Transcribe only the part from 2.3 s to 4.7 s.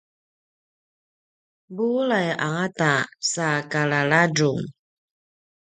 angata sa kalalazung